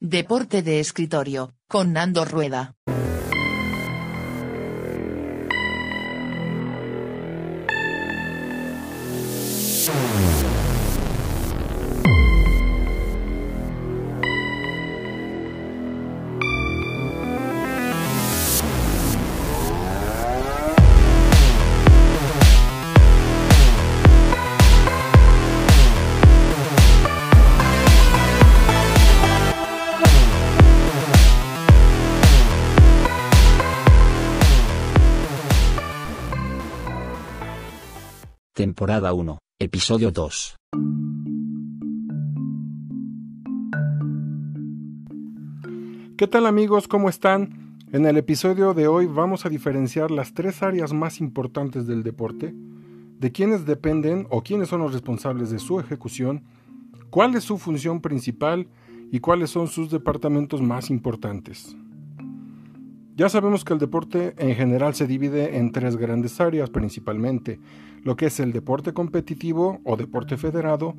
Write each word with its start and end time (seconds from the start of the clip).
Deporte 0.00 0.62
de 0.62 0.78
escritorio, 0.78 1.56
con 1.66 1.92
Nando 1.92 2.24
Rueda. 2.24 2.76
Temporada 38.68 39.14
1, 39.14 39.38
Episodio 39.60 40.10
2. 40.10 40.56
¿Qué 46.18 46.26
tal 46.26 46.44
amigos? 46.44 46.86
¿Cómo 46.86 47.08
están? 47.08 47.78
En 47.92 48.04
el 48.04 48.18
episodio 48.18 48.74
de 48.74 48.86
hoy 48.86 49.06
vamos 49.06 49.46
a 49.46 49.48
diferenciar 49.48 50.10
las 50.10 50.34
tres 50.34 50.62
áreas 50.62 50.92
más 50.92 51.20
importantes 51.20 51.86
del 51.86 52.02
deporte, 52.02 52.54
de 53.18 53.32
quiénes 53.32 53.64
dependen 53.64 54.26
o 54.28 54.42
quiénes 54.42 54.68
son 54.68 54.82
los 54.82 54.92
responsables 54.92 55.48
de 55.48 55.60
su 55.60 55.80
ejecución, 55.80 56.44
cuál 57.08 57.36
es 57.36 57.44
su 57.44 57.56
función 57.56 58.02
principal 58.02 58.68
y 59.10 59.20
cuáles 59.20 59.48
son 59.48 59.68
sus 59.68 59.90
departamentos 59.90 60.60
más 60.60 60.90
importantes. 60.90 61.74
Ya 63.18 63.28
sabemos 63.28 63.64
que 63.64 63.72
el 63.72 63.80
deporte 63.80 64.34
en 64.38 64.54
general 64.54 64.94
se 64.94 65.08
divide 65.08 65.58
en 65.58 65.72
tres 65.72 65.96
grandes 65.96 66.40
áreas 66.40 66.70
principalmente, 66.70 67.58
lo 68.04 68.14
que 68.14 68.26
es 68.26 68.38
el 68.38 68.52
deporte 68.52 68.92
competitivo 68.92 69.80
o 69.82 69.96
deporte 69.96 70.36
federado, 70.36 70.94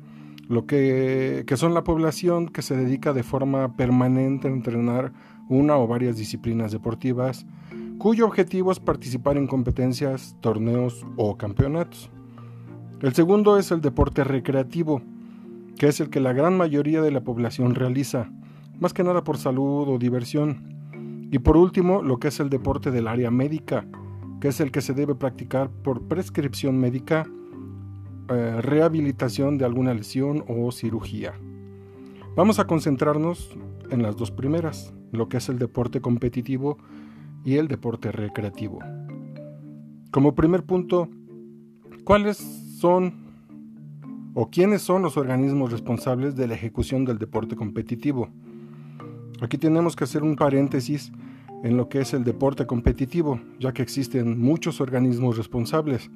lo 0.46 0.66
que, 0.66 1.44
que, 1.46 1.56
son 1.56 1.72
la 1.72 1.82
población 1.82 2.50
que 2.50 2.60
se 2.60 2.76
dedica 2.76 3.14
de 3.14 3.22
forma 3.22 3.74
permanente 3.74 4.48
a 4.48 4.50
entrenar 4.50 5.14
una 5.48 5.78
o 5.78 5.86
varias 5.86 6.18
disciplinas 6.18 6.72
deportivas, 6.72 7.46
cuyo 7.96 8.26
objetivo 8.26 8.70
es 8.70 8.80
participar 8.80 9.38
en 9.38 9.46
competencias, 9.46 10.36
torneos 10.42 11.06
o 11.16 11.38
campeonatos. 11.38 12.10
El 13.00 13.14
segundo 13.14 13.56
es 13.56 13.70
el 13.70 13.80
deporte 13.80 14.24
recreativo, 14.24 15.00
que 15.78 15.88
es 15.88 16.00
el 16.00 16.10
que 16.10 16.20
la 16.20 16.34
gran 16.34 16.54
mayoría 16.54 17.00
de 17.00 17.12
la 17.12 17.22
población 17.22 17.74
realiza, 17.74 18.30
más 18.78 18.92
que 18.92 19.04
nada 19.04 19.24
por 19.24 19.38
salud 19.38 19.88
o 19.88 19.98
diversión. 19.98 20.79
Y 21.30 21.38
por 21.38 21.56
último, 21.56 22.02
lo 22.02 22.18
que 22.18 22.28
es 22.28 22.40
el 22.40 22.50
deporte 22.50 22.90
del 22.90 23.06
área 23.06 23.30
médica, 23.30 23.86
que 24.40 24.48
es 24.48 24.60
el 24.60 24.72
que 24.72 24.80
se 24.80 24.94
debe 24.94 25.14
practicar 25.14 25.70
por 25.70 26.08
prescripción 26.08 26.78
médica, 26.78 27.26
eh, 28.28 28.60
rehabilitación 28.60 29.58
de 29.58 29.64
alguna 29.64 29.94
lesión 29.94 30.44
o 30.48 30.72
cirugía. 30.72 31.34
Vamos 32.36 32.58
a 32.58 32.66
concentrarnos 32.66 33.56
en 33.90 34.02
las 34.02 34.16
dos 34.16 34.30
primeras, 34.30 34.92
lo 35.12 35.28
que 35.28 35.36
es 35.36 35.48
el 35.48 35.58
deporte 35.58 36.00
competitivo 36.00 36.78
y 37.44 37.56
el 37.56 37.68
deporte 37.68 38.12
recreativo. 38.12 38.78
Como 40.10 40.34
primer 40.34 40.64
punto, 40.64 41.08
¿cuáles 42.04 42.38
son 42.38 43.14
o 44.34 44.48
quiénes 44.50 44.82
son 44.82 45.02
los 45.02 45.16
organismos 45.16 45.70
responsables 45.70 46.34
de 46.34 46.48
la 46.48 46.54
ejecución 46.54 47.04
del 47.04 47.18
deporte 47.18 47.56
competitivo? 47.56 48.30
Aquí 49.40 49.56
tenemos 49.56 49.96
que 49.96 50.04
hacer 50.04 50.22
un 50.22 50.36
paréntesis 50.36 51.12
en 51.62 51.76
lo 51.76 51.88
que 51.88 52.00
es 52.00 52.12
el 52.14 52.24
deporte 52.24 52.66
competitivo, 52.66 53.40
ya 53.58 53.72
que 53.72 53.82
existen 53.82 54.38
muchos 54.40 54.80
organismos 54.80 55.36
responsables. 55.36 56.10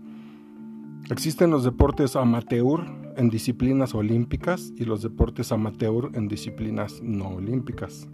Existen 1.10 1.50
los 1.50 1.64
deportes 1.64 2.16
amateur 2.16 2.80
en 3.16 3.30
disciplinas 3.30 3.94
olímpicas 3.94 4.72
y 4.76 4.84
los 4.84 5.02
deportes 5.02 5.52
amateur 5.52 6.10
en 6.14 6.28
disciplinas 6.28 7.00
no 7.02 7.28
olímpicas. 7.28 8.08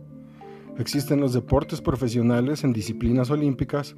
Existen 0.78 1.21
los 1.21 1.32
deportes 1.32 1.81
profesionales 1.81 2.65
en 2.65 2.72
disciplinas 2.72 3.31
olímpicas 3.31 3.94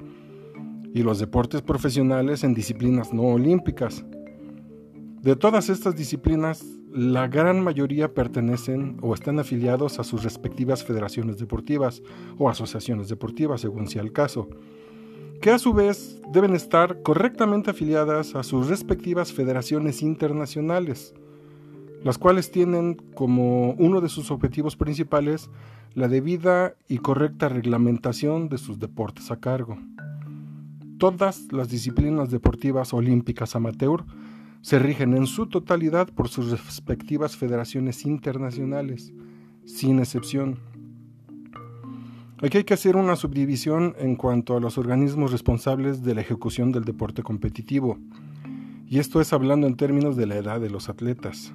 y 0.93 1.01
los 1.01 1.19
deportes 1.19 1.61
profesionales 1.61 2.43
en 2.43 2.53
disciplinas 2.53 3.13
no 3.13 3.23
olímpicas. 3.23 4.05
De 5.21 5.35
todas 5.35 5.69
estas 5.69 5.95
disciplinas, 5.95 6.63
la 6.93 7.27
gran 7.27 7.63
mayoría 7.63 8.13
pertenecen 8.13 8.97
o 9.01 9.15
están 9.15 9.39
afiliados 9.39 9.97
a 9.99 10.03
sus 10.03 10.23
respectivas 10.23 10.83
federaciones 10.83 11.39
deportivas 11.39 12.03
o 12.37 12.49
asociaciones 12.49 13.09
deportivas, 13.09 13.61
según 13.61 13.87
sea 13.87 14.03
el 14.03 14.13
caso, 14.13 14.47
que 15.41 15.49
a 15.49 15.57
su 15.57 15.73
vez 15.73 16.21
deben 16.31 16.53
estar 16.53 17.01
correctamente 17.01 17.71
afiliadas 17.71 18.35
a 18.35 18.43
sus 18.43 18.67
respectivas 18.67 19.33
federaciones 19.33 20.03
internacionales, 20.03 21.15
las 22.03 22.19
cuales 22.19 22.51
tienen 22.51 22.93
como 23.15 23.71
uno 23.71 23.99
de 23.99 24.09
sus 24.09 24.29
objetivos 24.29 24.75
principales 24.75 25.49
la 25.95 26.07
debida 26.07 26.75
y 26.87 26.99
correcta 26.99 27.49
reglamentación 27.49 28.49
de 28.49 28.59
sus 28.59 28.77
deportes 28.77 29.31
a 29.31 29.39
cargo. 29.39 29.79
Todas 30.99 31.51
las 31.51 31.69
disciplinas 31.69 32.29
deportivas 32.29 32.93
olímpicas 32.93 33.55
amateur 33.55 34.05
se 34.63 34.79
rigen 34.79 35.13
en 35.13 35.27
su 35.27 35.47
totalidad 35.47 36.07
por 36.07 36.29
sus 36.29 36.49
respectivas 36.49 37.35
federaciones 37.35 38.05
internacionales, 38.05 39.13
sin 39.65 39.99
excepción. 39.99 40.57
Aquí 42.41 42.59
hay 42.59 42.63
que 42.63 42.73
hacer 42.73 42.95
una 42.95 43.17
subdivisión 43.17 43.93
en 43.99 44.15
cuanto 44.15 44.55
a 44.55 44.61
los 44.61 44.77
organismos 44.77 45.33
responsables 45.33 46.01
de 46.01 46.15
la 46.15 46.21
ejecución 46.21 46.71
del 46.71 46.85
deporte 46.85 47.23
competitivo, 47.23 47.97
y 48.87 48.99
esto 48.99 49.19
es 49.19 49.33
hablando 49.33 49.67
en 49.67 49.75
términos 49.75 50.15
de 50.15 50.27
la 50.27 50.37
edad 50.37 50.61
de 50.61 50.69
los 50.69 50.87
atletas, 50.87 51.51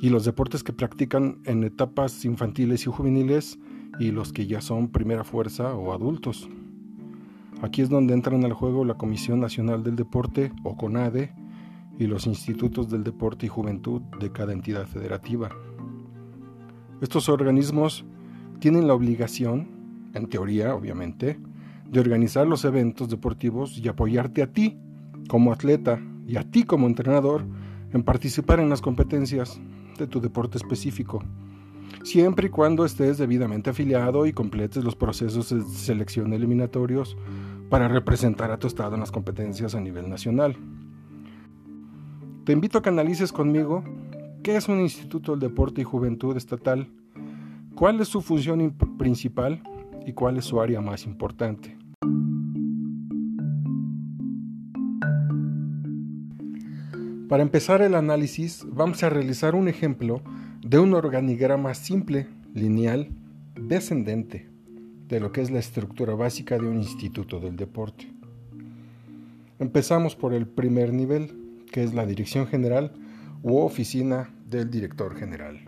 y 0.00 0.08
los 0.08 0.24
deportes 0.24 0.64
que 0.64 0.72
practican 0.72 1.36
en 1.44 1.64
etapas 1.64 2.24
infantiles 2.24 2.86
y 2.86 2.90
juveniles 2.90 3.58
y 4.00 4.10
los 4.10 4.32
que 4.32 4.46
ya 4.46 4.62
son 4.62 4.88
primera 4.88 5.22
fuerza 5.22 5.74
o 5.74 5.92
adultos. 5.92 6.48
Aquí 7.60 7.82
es 7.82 7.90
donde 7.90 8.14
entran 8.14 8.42
al 8.46 8.54
juego 8.54 8.86
la 8.86 8.94
Comisión 8.94 9.38
Nacional 9.40 9.82
del 9.82 9.96
Deporte 9.96 10.50
o 10.62 10.78
CONADE, 10.78 11.34
y 11.98 12.06
los 12.06 12.26
institutos 12.26 12.90
del 12.90 13.04
deporte 13.04 13.46
y 13.46 13.48
juventud 13.48 14.02
de 14.20 14.30
cada 14.30 14.52
entidad 14.52 14.86
federativa. 14.86 15.50
Estos 17.00 17.28
organismos 17.28 18.04
tienen 18.58 18.86
la 18.86 18.94
obligación, 18.94 20.10
en 20.14 20.28
teoría 20.28 20.74
obviamente, 20.74 21.38
de 21.90 22.00
organizar 22.00 22.46
los 22.46 22.64
eventos 22.64 23.08
deportivos 23.08 23.78
y 23.78 23.88
apoyarte 23.88 24.42
a 24.42 24.52
ti 24.52 24.78
como 25.28 25.52
atleta 25.52 26.00
y 26.26 26.36
a 26.36 26.50
ti 26.50 26.64
como 26.64 26.86
entrenador 26.86 27.44
en 27.92 28.02
participar 28.02 28.60
en 28.60 28.68
las 28.68 28.80
competencias 28.80 29.60
de 29.98 30.06
tu 30.06 30.20
deporte 30.20 30.58
específico, 30.58 31.22
siempre 32.02 32.48
y 32.48 32.50
cuando 32.50 32.84
estés 32.84 33.18
debidamente 33.18 33.70
afiliado 33.70 34.26
y 34.26 34.32
completes 34.32 34.84
los 34.84 34.96
procesos 34.96 35.50
de 35.50 35.62
selección 35.62 36.32
eliminatorios 36.32 37.16
para 37.70 37.88
representar 37.88 38.50
a 38.50 38.58
tu 38.58 38.66
estado 38.66 38.94
en 38.94 39.00
las 39.00 39.12
competencias 39.12 39.74
a 39.74 39.80
nivel 39.80 40.08
nacional. 40.08 40.56
Te 42.46 42.52
invito 42.52 42.78
a 42.78 42.82
que 42.82 42.90
analices 42.90 43.32
conmigo 43.32 43.82
qué 44.44 44.54
es 44.54 44.68
un 44.68 44.78
Instituto 44.78 45.32
del 45.32 45.40
Deporte 45.40 45.80
y 45.80 45.84
Juventud 45.84 46.36
Estatal, 46.36 46.88
cuál 47.74 48.00
es 48.00 48.06
su 48.06 48.22
función 48.22 48.72
principal 48.96 49.64
y 50.06 50.12
cuál 50.12 50.36
es 50.36 50.44
su 50.44 50.60
área 50.60 50.80
más 50.80 51.06
importante. 51.06 51.76
Para 57.28 57.42
empezar 57.42 57.82
el 57.82 57.96
análisis, 57.96 58.64
vamos 58.70 59.02
a 59.02 59.10
realizar 59.10 59.56
un 59.56 59.66
ejemplo 59.66 60.22
de 60.64 60.78
un 60.78 60.94
organigrama 60.94 61.74
simple, 61.74 62.28
lineal, 62.54 63.10
descendente, 63.60 64.48
de 65.08 65.18
lo 65.18 65.32
que 65.32 65.40
es 65.40 65.50
la 65.50 65.58
estructura 65.58 66.14
básica 66.14 66.56
de 66.56 66.68
un 66.68 66.76
instituto 66.76 67.40
del 67.40 67.56
deporte. 67.56 68.08
Empezamos 69.58 70.14
por 70.14 70.32
el 70.32 70.46
primer 70.46 70.92
nivel, 70.92 71.45
que 71.76 71.82
es 71.82 71.92
la 71.92 72.06
Dirección 72.06 72.46
General 72.46 72.90
u 73.42 73.58
Oficina 73.58 74.30
del 74.48 74.70
Director 74.70 75.14
General. 75.14 75.60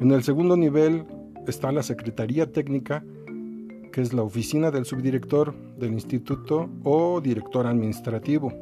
En 0.00 0.12
el 0.12 0.22
segundo 0.22 0.56
nivel 0.56 1.06
está 1.48 1.72
la 1.72 1.82
Secretaría 1.82 2.52
Técnica, 2.52 3.02
que 3.90 4.00
es 4.00 4.12
la 4.12 4.22
oficina 4.22 4.70
del 4.70 4.84
subdirector 4.84 5.56
del 5.76 5.92
instituto 5.92 6.70
o 6.84 7.20
director 7.20 7.66
administrativo. 7.66 8.52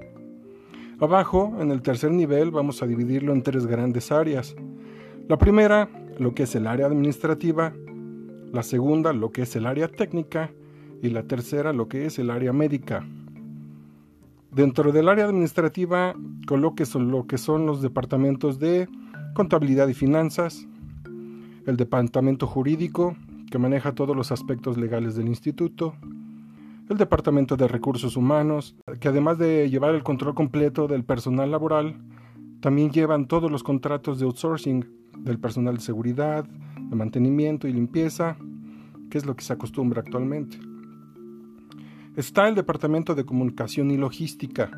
Abajo, 0.98 1.54
en 1.60 1.72
el 1.72 1.82
tercer 1.82 2.10
nivel, 2.10 2.52
vamos 2.52 2.82
a 2.82 2.86
dividirlo 2.86 3.34
en 3.34 3.42
tres 3.42 3.66
grandes 3.66 4.10
áreas. 4.10 4.56
La 5.28 5.36
primera, 5.36 5.90
lo 6.18 6.34
que 6.34 6.44
es 6.44 6.54
el 6.54 6.68
área 6.68 6.86
administrativa, 6.86 7.74
la 8.50 8.62
segunda, 8.62 9.12
lo 9.12 9.30
que 9.30 9.42
es 9.42 9.54
el 9.56 9.66
área 9.66 9.88
técnica, 9.88 10.52
y 11.02 11.10
la 11.10 11.24
tercera 11.24 11.72
lo 11.72 11.88
que 11.88 12.06
es 12.06 12.18
el 12.18 12.30
área 12.30 12.52
médica. 12.52 13.04
Dentro 14.52 14.92
del 14.92 15.08
área 15.08 15.24
administrativa 15.24 16.14
coloque 16.46 16.84
lo 16.94 17.26
que 17.26 17.38
son 17.38 17.66
los 17.66 17.82
departamentos 17.82 18.58
de 18.58 18.88
contabilidad 19.34 19.88
y 19.88 19.94
finanzas, 19.94 20.66
el 21.66 21.76
departamento 21.76 22.46
jurídico, 22.46 23.16
que 23.50 23.58
maneja 23.58 23.94
todos 23.94 24.16
los 24.16 24.30
aspectos 24.30 24.78
legales 24.78 25.16
del 25.16 25.28
instituto, 25.28 25.94
el 26.88 26.96
departamento 26.96 27.56
de 27.56 27.68
recursos 27.68 28.16
humanos, 28.16 28.76
que 29.00 29.08
además 29.08 29.38
de 29.38 29.68
llevar 29.70 29.94
el 29.94 30.02
control 30.02 30.34
completo 30.34 30.86
del 30.86 31.04
personal 31.04 31.50
laboral, 31.50 31.96
también 32.60 32.90
llevan 32.90 33.26
todos 33.26 33.50
los 33.50 33.62
contratos 33.62 34.20
de 34.20 34.26
outsourcing 34.26 34.86
del 35.18 35.38
personal 35.38 35.76
de 35.76 35.82
seguridad, 35.82 36.44
de 36.44 36.96
mantenimiento 36.96 37.66
y 37.66 37.72
limpieza, 37.72 38.36
que 39.10 39.18
es 39.18 39.26
lo 39.26 39.34
que 39.34 39.44
se 39.44 39.52
acostumbra 39.52 40.00
actualmente. 40.00 40.71
Está 42.16 42.48
el 42.48 42.54
departamento 42.54 43.14
de 43.14 43.24
comunicación 43.24 43.90
y 43.90 43.96
logística, 43.96 44.70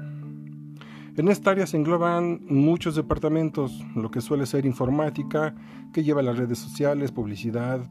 en 1.17 1.29
esta 1.29 1.53
área 1.53 1.65
se 1.69 1.77
engloban 1.77 2.41
muchos 2.49 2.97
departamentos, 2.97 3.85
lo 3.95 4.11
que 4.11 4.21
suele 4.21 4.47
ser 4.47 4.67
informática, 4.67 5.55
que 5.93 6.03
lleva 6.03 6.23
las 6.23 6.37
redes 6.37 6.59
sociales, 6.59 7.13
publicidad, 7.13 7.89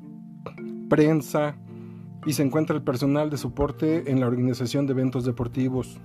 prensa, 0.90 1.56
y 2.26 2.34
se 2.34 2.44
encuentra 2.44 2.76
el 2.76 2.84
personal 2.84 3.30
de 3.30 3.38
soporte 3.38 4.12
en 4.12 4.20
la 4.20 4.28
organización 4.28 4.88
de 4.88 4.92
eventos 4.92 5.24
deportivos. 5.24 6.02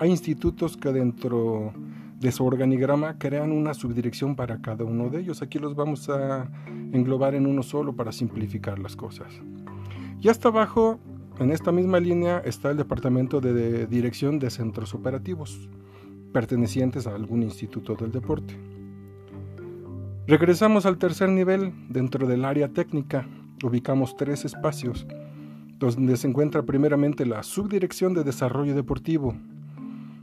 Hay 0.00 0.10
institutos 0.10 0.76
que 0.76 0.92
dentro 0.92 1.72
de 2.18 2.32
su 2.32 2.44
organigrama 2.44 3.16
crean 3.16 3.52
una 3.52 3.72
subdirección 3.72 4.34
para 4.34 4.60
cada 4.60 4.84
uno 4.84 5.10
de 5.10 5.20
ellos. 5.20 5.42
Aquí 5.42 5.60
los 5.60 5.76
vamos 5.76 6.08
a 6.08 6.50
englobar 6.92 7.36
en 7.36 7.46
uno 7.46 7.62
solo 7.62 7.94
para 7.94 8.10
simplificar 8.10 8.80
las 8.80 8.96
cosas. 8.96 9.32
Y 10.20 10.28
hasta 10.28 10.48
abajo, 10.48 10.98
en 11.40 11.52
esta 11.52 11.72
misma 11.72 11.98
línea, 12.00 12.38
está 12.44 12.70
el 12.70 12.76
departamento 12.76 13.40
de 13.40 13.86
dirección 13.86 14.38
de 14.38 14.50
centros 14.50 14.94
operativos 14.94 15.68
pertenecientes 16.32 17.06
a 17.06 17.14
algún 17.14 17.42
instituto 17.42 17.94
del 17.94 18.12
deporte. 18.12 18.56
Regresamos 20.26 20.86
al 20.86 20.98
tercer 20.98 21.30
nivel. 21.30 21.72
Dentro 21.88 22.26
del 22.26 22.44
área 22.44 22.68
técnica 22.68 23.26
ubicamos 23.64 24.16
tres 24.16 24.44
espacios, 24.44 25.06
donde 25.78 26.16
se 26.16 26.28
encuentra 26.28 26.62
primeramente 26.62 27.26
la 27.26 27.42
Subdirección 27.42 28.14
de 28.14 28.22
Desarrollo 28.22 28.74
Deportivo, 28.74 29.34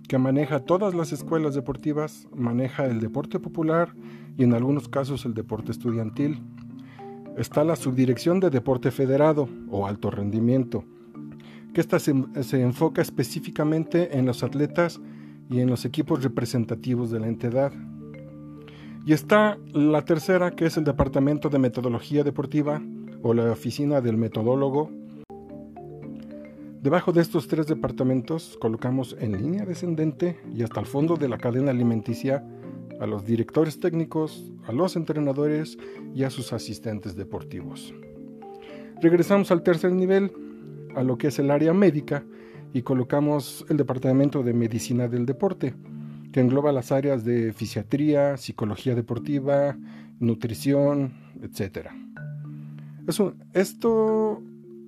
que 0.07 0.17
maneja 0.17 0.59
todas 0.59 0.93
las 0.93 1.11
escuelas 1.11 1.55
deportivas, 1.55 2.27
maneja 2.33 2.85
el 2.85 3.01
deporte 3.01 3.39
popular 3.39 3.93
y 4.37 4.43
en 4.43 4.53
algunos 4.53 4.87
casos 4.87 5.25
el 5.25 5.33
deporte 5.33 5.71
estudiantil. 5.71 6.41
Está 7.37 7.63
la 7.63 7.75
Subdirección 7.75 8.39
de 8.39 8.49
Deporte 8.49 8.91
Federado 8.91 9.49
o 9.69 9.87
Alto 9.87 10.09
Rendimiento, 10.09 10.85
que 11.77 11.81
esta 11.81 11.99
se, 11.99 12.11
se 12.41 12.59
enfoca 12.59 13.03
específicamente 13.03 14.17
en 14.17 14.25
los 14.25 14.41
atletas 14.41 14.99
y 15.47 15.59
en 15.59 15.69
los 15.69 15.85
equipos 15.85 16.23
representativos 16.23 17.11
de 17.11 17.19
la 17.19 17.27
entidad. 17.27 17.71
Y 19.05 19.13
está 19.13 19.59
la 19.73 20.03
tercera, 20.03 20.55
que 20.55 20.65
es 20.65 20.75
el 20.77 20.85
Departamento 20.85 21.49
de 21.49 21.59
Metodología 21.59 22.23
Deportiva 22.23 22.81
o 23.21 23.35
la 23.35 23.51
Oficina 23.51 24.01
del 24.01 24.17
Metodólogo. 24.17 24.89
Debajo 26.81 27.11
de 27.11 27.21
estos 27.21 27.47
tres 27.47 27.67
departamentos 27.67 28.57
colocamos 28.59 29.15
en 29.19 29.37
línea 29.37 29.63
descendente 29.63 30.39
y 30.55 30.63
hasta 30.63 30.79
el 30.79 30.87
fondo 30.87 31.15
de 31.15 31.29
la 31.29 31.37
cadena 31.37 31.69
alimenticia 31.69 32.43
a 32.99 33.05
los 33.05 33.23
directores 33.23 33.79
técnicos, 33.79 34.51
a 34.65 34.71
los 34.71 34.95
entrenadores 34.95 35.77
y 36.15 36.23
a 36.23 36.31
sus 36.31 36.53
asistentes 36.53 37.15
deportivos. 37.15 37.93
Regresamos 38.99 39.51
al 39.51 39.61
tercer 39.61 39.91
nivel, 39.91 40.31
a 40.97 41.03
lo 41.03 41.17
que 41.17 41.27
es 41.27 41.39
el 41.39 41.51
área 41.51 41.73
médica, 41.73 42.23
y 42.73 42.81
colocamos 42.81 43.65
el 43.69 43.77
Departamento 43.77 44.43
de 44.43 44.53
Medicina 44.53 45.07
del 45.07 45.25
Deporte, 45.25 45.73
que 46.31 46.41
engloba 46.41 46.71
las 46.71 46.91
áreas 46.91 47.23
de 47.23 47.53
fisiatría, 47.53 48.37
psicología 48.37 48.95
deportiva, 48.95 49.77
nutrición, 50.19 51.13
etc. 51.41 51.87
esto 53.53 54.43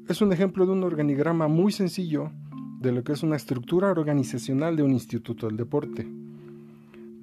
es 0.08 0.22
un 0.22 0.34
ejemplo 0.34 0.66
de 0.66 0.72
un 0.72 0.84
organigrama 0.84 1.48
muy 1.48 1.72
sencillo 1.72 2.32
de 2.82 2.92
lo 2.92 3.04
que 3.04 3.14
es 3.14 3.24
una 3.24 3.36
estructura 3.36 3.92
organizacional 3.92 4.76
de 4.76 4.84
un 4.84 4.92
instituto 4.92 5.48
del 5.48 5.58
deporte. 5.58 6.08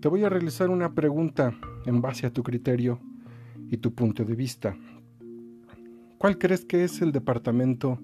Te 0.01 0.09
voy 0.09 0.25
a 0.25 0.29
realizar 0.29 0.71
una 0.71 0.95
pregunta 0.95 1.55
en 1.85 2.01
base 2.01 2.27
a 2.27 2.33
tu 2.33 2.43
criterio 2.43 3.01
y 3.71 3.79
tu 3.79 3.93
punto 3.95 4.25
de 4.25 4.35
vista. 4.35 4.77
¿Cuál 6.19 6.39
crees 6.39 6.65
que 6.65 6.85
es 6.85 7.03
el 7.03 7.13
departamento 7.13 7.99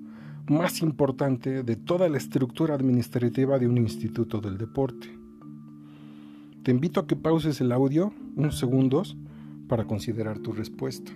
más 0.48 0.82
importante 0.82 1.62
de 1.62 1.76
toda 1.76 2.08
la 2.08 2.18
estructura 2.18 2.74
administrativa 2.74 3.58
de 3.58 3.68
un 3.68 3.78
instituto 3.78 4.40
del 4.40 4.58
deporte. 4.58 5.08
Te 6.62 6.70
invito 6.70 7.00
a 7.00 7.06
que 7.06 7.16
pauses 7.16 7.60
el 7.60 7.72
audio 7.72 8.12
unos 8.36 8.58
segundos 8.58 9.16
para 9.68 9.84
considerar 9.84 10.38
tu 10.38 10.52
respuesta. 10.52 11.12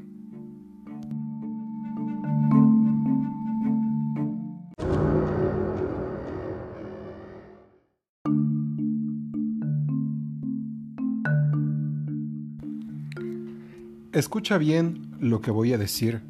Escucha 14.13 14.57
bien 14.57 15.11
lo 15.21 15.43
que 15.43 15.51
voy 15.51 15.75
a 15.75 15.79
decir 15.79 16.23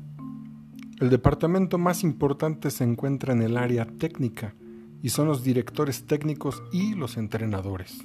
el 0.98 1.10
departamento 1.10 1.76
más 1.76 2.02
importante 2.02 2.70
se 2.70 2.82
encuentra 2.82 3.34
en 3.34 3.42
el 3.42 3.58
área 3.58 3.84
técnica 3.84 4.54
y 5.02 5.10
son 5.10 5.28
los 5.28 5.44
directores 5.44 6.06
técnicos 6.06 6.62
y 6.72 6.94
los 6.94 7.18
entrenadores. 7.18 7.98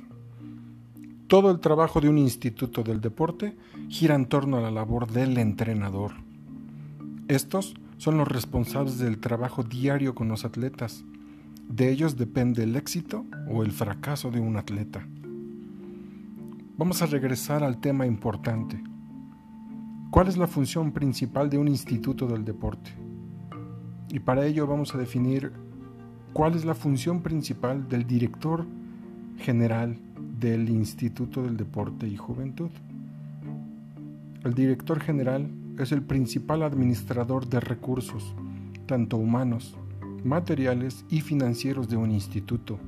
Todo 1.28 1.52
el 1.52 1.62
trabajo 1.62 2.02
de 2.02 2.10
un 2.10 2.18
instituto 2.18 2.84
del 2.84 3.00
deporte 3.00 3.56
gira 3.88 4.16
en 4.16 4.26
torno 4.26 4.58
a 4.58 4.62
la 4.62 4.72
labor 4.72 5.10
del 5.10 5.38
entrenador. 5.38 6.12
Estos 7.30 7.76
son 7.98 8.18
los 8.18 8.28
responsables 8.28 8.98
del 8.98 9.20
trabajo 9.20 9.64
diario 9.64 10.14
con 10.14 10.28
los 10.28 10.44
atletas. 10.44 11.06
De 11.70 11.90
ellos 11.90 12.18
depende 12.18 12.64
el 12.64 12.76
éxito 12.76 13.24
o 13.50 13.64
el 13.64 13.72
fracaso 13.72 14.32
de 14.32 14.42
un 14.42 14.58
atleta. 14.58 15.08
Vamos 16.76 17.02
a 17.02 17.06
regresar 17.06 17.64
al 17.64 17.80
tema 17.80 18.06
importante. 18.06 18.91
¿Cuál 20.12 20.28
es 20.28 20.36
la 20.36 20.46
función 20.46 20.92
principal 20.92 21.50
de 21.50 21.58
un 21.58 21.70
instituto 21.70 22.28
del 22.28 22.44
deporte? 22.44 22.92
Y 24.10 24.20
para 24.20 24.46
ello 24.46 24.68
vamos 24.68 24.94
a 24.94 24.98
definir 24.98 25.54
cuál 26.34 26.56
es 26.56 26.66
la 26.66 26.76
función 26.76 27.22
principal 27.22 27.88
del 27.88 28.06
director 28.06 28.66
general 29.38 29.96
del 30.38 30.68
Instituto 30.68 31.44
del 31.44 31.56
Deporte 31.56 32.10
y 32.10 32.18
Juventud. 32.18 32.72
El 34.44 34.54
director 34.54 35.00
general 35.00 35.50
es 35.80 35.94
el 35.94 36.02
principal 36.02 36.64
administrador 36.64 37.48
de 37.48 37.62
recursos, 37.62 38.36
tanto 38.88 39.16
humanos, 39.16 39.78
materiales 40.26 41.06
y 41.10 41.22
financieros 41.22 41.88
de 41.88 41.96
un 41.96 42.12
instituto 42.12 42.80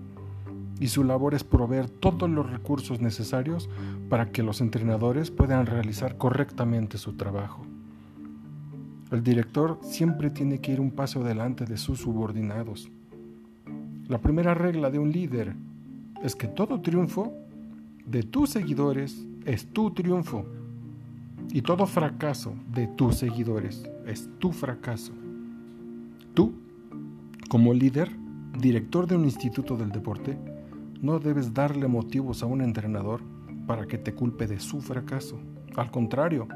y 0.83 0.89
su 0.89 1.05
labor 1.05 1.33
es 1.33 1.45
proveer 1.45 1.87
todos 1.87 2.29
los 2.29 2.51
recursos 2.51 2.99
necesarios 2.99 3.69
para 4.09 4.33
que 4.33 4.43
los 4.43 4.59
entrenadores 4.59 5.31
puedan 5.31 5.65
realizar 5.65 6.17
correctamente 6.17 6.97
su 6.97 7.13
trabajo. 7.13 7.65
El 9.09 9.23
director 9.23 9.79
siempre 9.81 10.29
tiene 10.29 10.59
que 10.59 10.73
ir 10.73 10.81
un 10.81 10.91
paso 10.91 11.21
adelante 11.21 11.63
de 11.63 11.77
sus 11.77 12.01
subordinados. 12.01 12.91
La 14.09 14.17
primera 14.17 14.55
regla 14.55 14.91
de 14.91 14.99
un 14.99 15.13
líder 15.13 15.55
es 16.21 16.35
que 16.35 16.49
todo 16.49 16.81
triunfo 16.81 17.31
de 18.05 18.23
tus 18.23 18.49
seguidores 18.49 19.25
es 19.45 19.67
tu 19.67 19.91
triunfo 19.91 20.45
y 21.53 21.61
todo 21.61 21.85
fracaso 21.85 22.55
de 22.73 22.87
tus 22.87 23.15
seguidores 23.15 23.89
es 24.05 24.29
tu 24.37 24.51
fracaso. 24.51 25.13
Tú, 26.33 26.51
como 27.47 27.73
líder, 27.73 28.09
director 28.59 29.07
de 29.07 29.15
un 29.15 29.23
instituto 29.23 29.77
del 29.77 29.89
deporte, 29.89 30.37
no 31.03 31.19
debes 31.19 31.53
darle 31.53 31.87
motivos 31.87 32.41
a 32.41 32.45
un 32.45 32.61
entrenador 32.61 33.19
para 33.67 33.85
que 33.85 33.97
te 33.97 34.13
culpe 34.13 34.47
de 34.47 34.59
su 34.59 34.81
fracaso. 34.81 35.37
Al 35.75 35.91
contrario, 35.91 36.47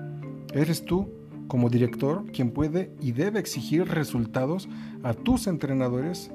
eres 0.53 0.85
tú, 0.85 1.09
como 1.49 1.69
director, 1.69 2.23
quien 2.31 2.51
puede 2.51 2.93
y 3.01 3.11
debe 3.11 3.39
exigir 3.39 3.85
resultados 3.89 4.69
a 5.03 5.13
tus 5.13 5.47
entrenadores 5.47 6.31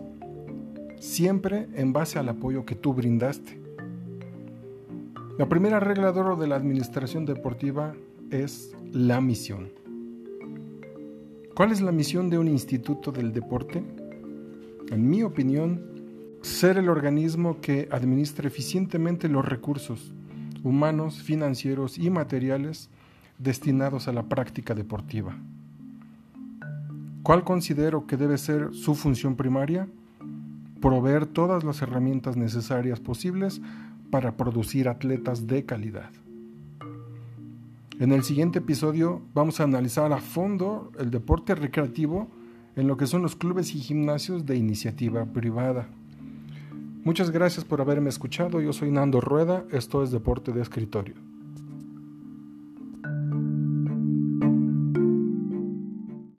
siempre 1.00 1.68
en 1.74 1.94
base 1.94 2.18
al 2.18 2.28
apoyo 2.28 2.66
que 2.66 2.74
tú 2.74 2.92
brindaste. 2.92 3.60
La 5.38 5.48
primera 5.48 5.80
regla 5.80 6.12
de 6.12 6.20
oro 6.20 6.36
de 6.36 6.46
la 6.46 6.56
administración 6.56 7.24
deportiva 7.24 7.94
es 8.30 8.76
la 8.92 9.22
misión. 9.22 9.70
¿Cuál 11.54 11.72
es 11.72 11.80
la 11.80 11.92
misión 11.92 12.28
de 12.28 12.38
un 12.38 12.48
instituto 12.48 13.10
del 13.10 13.32
deporte? 13.32 13.82
En 14.90 15.08
mi 15.08 15.22
opinión, 15.22 15.91
ser 16.42 16.76
el 16.76 16.88
organismo 16.88 17.60
que 17.60 17.88
administre 17.90 18.48
eficientemente 18.48 19.28
los 19.28 19.44
recursos 19.44 20.12
humanos, 20.62 21.22
financieros 21.22 21.98
y 21.98 22.10
materiales 22.10 22.90
destinados 23.38 24.06
a 24.06 24.12
la 24.12 24.28
práctica 24.28 24.74
deportiva. 24.74 25.36
¿Cuál 27.22 27.44
considero 27.44 28.06
que 28.06 28.16
debe 28.16 28.38
ser 28.38 28.74
su 28.74 28.94
función 28.94 29.36
primaria? 29.36 29.88
proveer 30.82 31.26
todas 31.26 31.64
las 31.64 31.80
herramientas 31.80 32.36
necesarias 32.36 33.00
posibles 33.00 33.62
para 34.10 34.36
producir 34.36 34.88
atletas 34.88 35.46
de 35.46 35.64
calidad. 35.64 36.10
En 37.98 38.12
el 38.12 38.24
siguiente 38.24 38.58
episodio 38.58 39.22
vamos 39.32 39.60
a 39.60 39.64
analizar 39.64 40.12
a 40.12 40.18
fondo 40.18 40.90
el 40.98 41.10
deporte 41.10 41.54
recreativo 41.54 42.28
en 42.74 42.88
lo 42.88 42.96
que 42.96 43.06
son 43.06 43.22
los 43.22 43.36
clubes 43.36 43.74
y 43.74 43.78
gimnasios 43.78 44.44
de 44.44 44.56
iniciativa 44.56 45.24
privada. 45.24 45.88
Muchas 47.04 47.32
gracias 47.32 47.64
por 47.64 47.80
haberme 47.80 48.10
escuchado. 48.10 48.60
Yo 48.60 48.72
soy 48.72 48.92
Nando 48.92 49.20
Rueda. 49.20 49.64
Esto 49.72 50.04
es 50.04 50.12
Deporte 50.12 50.52
de 50.52 50.62
Escritorio. 50.62 51.31